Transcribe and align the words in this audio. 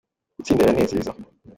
Gutsinda 0.37 0.63
biranezeza. 0.67 1.11